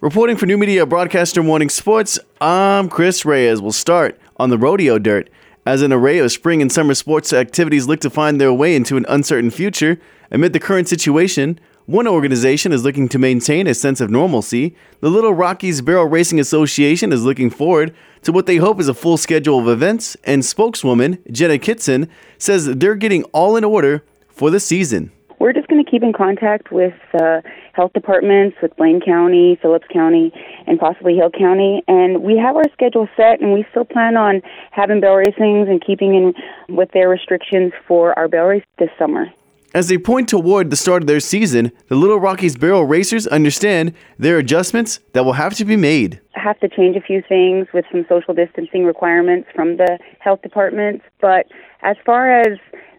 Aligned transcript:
Reporting 0.00 0.36
for 0.36 0.46
New 0.46 0.56
Media 0.56 0.86
Broadcaster 0.86 1.42
Morning 1.42 1.68
Sports, 1.68 2.20
I'm 2.40 2.88
Chris 2.88 3.24
Reyes. 3.24 3.60
We'll 3.60 3.72
start 3.72 4.16
on 4.36 4.48
the 4.48 4.56
rodeo 4.56 4.96
dirt. 4.96 5.28
As 5.66 5.82
an 5.82 5.92
array 5.92 6.20
of 6.20 6.30
spring 6.30 6.62
and 6.62 6.70
summer 6.70 6.94
sports 6.94 7.32
activities 7.32 7.88
look 7.88 7.98
to 8.02 8.08
find 8.08 8.40
their 8.40 8.52
way 8.52 8.76
into 8.76 8.96
an 8.96 9.04
uncertain 9.08 9.50
future, 9.50 9.98
amid 10.30 10.52
the 10.52 10.60
current 10.60 10.86
situation, 10.86 11.58
one 11.86 12.06
organization 12.06 12.70
is 12.70 12.84
looking 12.84 13.08
to 13.08 13.18
maintain 13.18 13.66
a 13.66 13.74
sense 13.74 14.00
of 14.00 14.08
normalcy. 14.08 14.76
The 15.00 15.10
Little 15.10 15.34
Rockies 15.34 15.80
Barrel 15.80 16.06
Racing 16.06 16.38
Association 16.38 17.12
is 17.12 17.24
looking 17.24 17.50
forward 17.50 17.92
to 18.22 18.30
what 18.30 18.46
they 18.46 18.58
hope 18.58 18.78
is 18.78 18.86
a 18.86 18.94
full 18.94 19.16
schedule 19.16 19.58
of 19.58 19.66
events, 19.66 20.16
and 20.22 20.44
spokeswoman 20.44 21.18
Jenna 21.28 21.58
Kitson 21.58 22.08
says 22.38 22.66
they're 22.66 22.94
getting 22.94 23.24
all 23.32 23.56
in 23.56 23.64
order 23.64 24.04
for 24.28 24.48
the 24.48 24.60
season. 24.60 25.10
We're 25.38 25.52
just 25.52 25.68
going 25.68 25.84
to 25.84 25.88
keep 25.88 26.02
in 26.02 26.12
contact 26.12 26.72
with 26.72 26.94
uh, 27.14 27.40
health 27.72 27.92
departments, 27.92 28.56
with 28.60 28.74
Blaine 28.76 29.00
County, 29.00 29.56
Phillips 29.62 29.86
County, 29.92 30.32
and 30.66 30.78
possibly 30.80 31.14
Hill 31.14 31.30
County. 31.30 31.82
And 31.86 32.22
we 32.22 32.36
have 32.36 32.56
our 32.56 32.68
schedule 32.72 33.08
set, 33.16 33.40
and 33.40 33.52
we 33.52 33.64
still 33.70 33.84
plan 33.84 34.16
on 34.16 34.42
having 34.72 35.00
barrel 35.00 35.24
racings 35.24 35.70
and 35.70 35.84
keeping 35.84 36.14
in 36.14 36.74
with 36.74 36.90
their 36.92 37.08
restrictions 37.08 37.72
for 37.86 38.18
our 38.18 38.26
barrel 38.26 38.48
race 38.48 38.64
this 38.78 38.90
summer. 38.98 39.26
As 39.74 39.88
they 39.88 39.98
point 39.98 40.28
toward 40.28 40.70
the 40.70 40.76
start 40.76 41.02
of 41.02 41.06
their 41.06 41.20
season, 41.20 41.70
the 41.88 41.94
Little 41.94 42.18
Rockies 42.18 42.56
Barrel 42.56 42.84
Racers 42.84 43.26
understand 43.26 43.92
there 44.18 44.36
are 44.36 44.38
adjustments 44.38 44.98
that 45.12 45.24
will 45.24 45.34
have 45.34 45.54
to 45.56 45.64
be 45.64 45.76
made. 45.76 46.20
have 46.34 46.58
to 46.60 46.68
change 46.68 46.96
a 46.96 47.00
few 47.02 47.22
things 47.28 47.66
with 47.74 47.84
some 47.92 48.06
social 48.08 48.32
distancing 48.32 48.86
requirements 48.86 49.48
from 49.54 49.76
the 49.76 49.98
health 50.20 50.40
departments. 50.42 51.04
But 51.20 51.46
as 51.82 51.96
far 52.04 52.40
as 52.40 52.58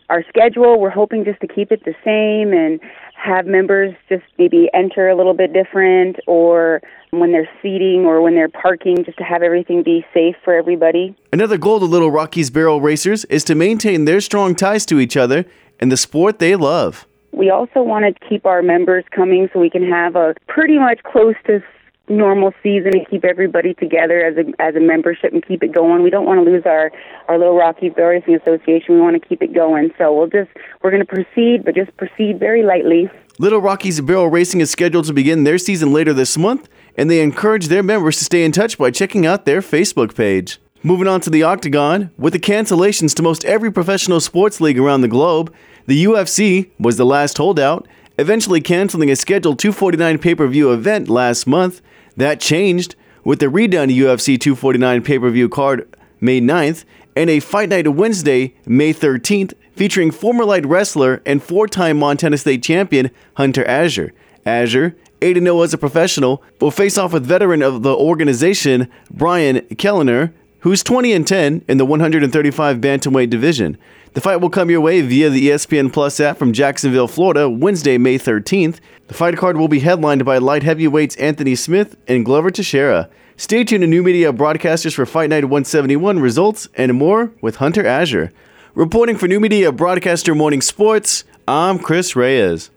our 0.09 0.23
schedule, 0.27 0.79
we're 0.79 0.89
hoping 0.89 1.23
just 1.23 1.39
to 1.41 1.47
keep 1.47 1.71
it 1.71 1.85
the 1.85 1.93
same 2.03 2.53
and 2.53 2.79
have 3.13 3.45
members 3.45 3.93
just 4.07 4.23
maybe 4.37 4.69
enter 4.73 5.09
a 5.09 5.15
little 5.15 5.33
bit 5.33 5.53
different 5.53 6.17
or 6.25 6.81
when 7.11 7.31
they're 7.31 7.49
seating 7.61 8.05
or 8.05 8.21
when 8.21 8.33
they're 8.35 8.49
parking, 8.49 9.03
just 9.03 9.17
to 9.17 9.23
have 9.23 9.43
everything 9.43 9.83
be 9.83 10.05
safe 10.13 10.35
for 10.43 10.53
everybody. 10.53 11.15
Another 11.33 11.57
goal 11.57 11.75
of 11.75 11.81
the 11.81 11.87
Little 11.87 12.11
Rockies 12.11 12.49
Barrel 12.49 12.81
Racers 12.81 13.25
is 13.25 13.43
to 13.45 13.55
maintain 13.55 14.05
their 14.05 14.21
strong 14.21 14.55
ties 14.55 14.85
to 14.87 14.99
each 14.99 15.17
other 15.17 15.45
and 15.79 15.91
the 15.91 15.97
sport 15.97 16.39
they 16.39 16.55
love. 16.55 17.05
We 17.31 17.49
also 17.49 17.83
want 17.83 18.05
to 18.05 18.27
keep 18.27 18.45
our 18.45 18.61
members 18.61 19.05
coming 19.11 19.49
so 19.53 19.59
we 19.59 19.69
can 19.69 19.87
have 19.87 20.15
a 20.15 20.35
pretty 20.47 20.79
much 20.79 21.01
close 21.03 21.35
to 21.45 21.63
normal 22.09 22.53
season 22.61 22.91
and 22.93 23.07
keep 23.07 23.23
everybody 23.23 23.73
together 23.73 24.23
as 24.23 24.35
a 24.37 24.61
as 24.61 24.75
a 24.75 24.79
membership 24.79 25.31
and 25.33 25.45
keep 25.45 25.63
it 25.63 25.73
going. 25.73 26.03
We 26.03 26.09
don't 26.09 26.25
want 26.25 26.43
to 26.43 26.49
lose 26.49 26.63
our 26.65 26.91
our 27.27 27.37
Little 27.37 27.55
Rocky 27.55 27.89
Barrel 27.89 28.19
Racing 28.19 28.35
Association. 28.35 28.95
We 28.95 29.01
want 29.01 29.21
to 29.21 29.27
keep 29.27 29.41
it 29.41 29.53
going. 29.53 29.91
So 29.97 30.13
we'll 30.15 30.27
just 30.27 30.49
we're 30.81 30.91
going 30.91 31.05
to 31.05 31.07
proceed, 31.07 31.63
but 31.63 31.75
just 31.75 31.95
proceed 31.97 32.39
very 32.39 32.63
lightly. 32.63 33.09
Little 33.37 33.61
Rockies 33.61 34.01
Barrel 34.01 34.27
Racing 34.27 34.59
is 34.59 34.69
scheduled 34.69 35.05
to 35.05 35.13
begin 35.13 35.45
their 35.45 35.57
season 35.57 35.93
later 35.93 36.13
this 36.13 36.37
month, 36.37 36.67
and 36.97 37.09
they 37.09 37.21
encourage 37.21 37.67
their 37.67 37.83
members 37.83 38.17
to 38.17 38.25
stay 38.25 38.43
in 38.43 38.51
touch 38.51 38.77
by 38.77 38.91
checking 38.91 39.25
out 39.25 39.45
their 39.45 39.61
Facebook 39.61 40.13
page. 40.15 40.59
Moving 40.83 41.07
on 41.07 41.21
to 41.21 41.29
the 41.29 41.43
Octagon, 41.43 42.11
with 42.17 42.33
the 42.33 42.39
cancellations 42.39 43.13
to 43.15 43.21
most 43.21 43.43
every 43.45 43.71
professional 43.71 44.19
sports 44.21 44.61
league 44.61 44.79
around 44.79 45.01
the 45.01 45.09
globe, 45.09 45.53
the 45.87 46.05
UFC 46.05 46.69
was 46.79 46.97
the 46.97 47.05
last 47.05 47.37
holdout, 47.37 47.87
eventually 48.19 48.59
canceling 48.59 49.09
a 49.09 49.15
scheduled 49.15 49.59
249 49.59 50.19
pay 50.19 50.35
per 50.35 50.47
view 50.47 50.71
event 50.71 51.09
last 51.09 51.47
month. 51.47 51.81
That 52.17 52.41
changed 52.41 52.95
with 53.23 53.39
the 53.39 53.45
redone 53.45 53.95
UFC 53.95 54.39
249 54.39 55.01
pay 55.03 55.17
per 55.19 55.29
view 55.29 55.47
card 55.47 55.95
May 56.19 56.41
9th 56.41 56.83
and 57.15 57.29
a 57.29 57.39
Fight 57.39 57.69
Night 57.69 57.87
Wednesday, 57.87 58.53
May 58.65 58.93
13th, 58.93 59.53
featuring 59.75 60.11
former 60.11 60.43
light 60.43 60.65
wrestler 60.65 61.21
and 61.25 61.41
four 61.41 61.67
time 61.67 61.97
Montana 61.97 62.37
State 62.37 62.61
champion 62.61 63.09
Hunter 63.35 63.65
Azure. 63.65 64.13
Azure, 64.45 64.95
8 65.21 65.37
0 65.37 65.61
as 65.61 65.73
a 65.73 65.77
professional, 65.77 66.43
will 66.59 66.71
face 66.71 66.97
off 66.97 67.13
with 67.13 67.25
veteran 67.25 67.61
of 67.61 67.83
the 67.83 67.95
organization 67.95 68.89
Brian 69.11 69.61
Kelleher, 69.77 70.33
who's 70.59 70.83
20 70.83 71.13
and 71.13 71.27
10 71.27 71.65
in 71.67 71.77
the 71.77 71.85
135 71.85 72.77
bantamweight 72.77 73.29
division. 73.29 73.77
The 74.13 74.21
fight 74.21 74.37
will 74.37 74.49
come 74.49 74.69
your 74.69 74.81
way 74.81 75.01
via 75.01 75.29
the 75.29 75.49
ESPN 75.49 75.93
Plus 75.93 76.19
app 76.19 76.37
from 76.37 76.53
Jacksonville, 76.53 77.07
Florida, 77.07 77.49
Wednesday, 77.49 77.97
May 77.97 78.17
13th. 78.17 78.79
The 79.07 79.13
fight 79.13 79.37
card 79.37 79.57
will 79.57 79.67
be 79.67 79.79
headlined 79.79 80.25
by 80.25 80.39
light 80.39 80.63
heavyweights 80.63 81.15
Anthony 81.17 81.55
Smith 81.55 81.95
and 82.07 82.25
Glover 82.25 82.49
Teixeira. 82.49 83.09
Stay 83.37 83.63
tuned 83.63 83.81
to 83.81 83.87
New 83.87 84.03
Media 84.03 84.33
Broadcasters 84.33 84.93
for 84.93 85.05
Fight 85.05 85.29
Night 85.29 85.45
171 85.45 86.19
results 86.19 86.67
and 86.75 86.93
more 86.95 87.31
with 87.41 87.57
Hunter 87.57 87.85
Azure. 87.85 88.31
Reporting 88.73 89.17
for 89.17 89.27
New 89.27 89.39
Media 89.39 89.71
Broadcaster 89.71 90.35
Morning 90.35 90.61
Sports, 90.61 91.23
I'm 91.47 91.79
Chris 91.79 92.15
Reyes. 92.15 92.69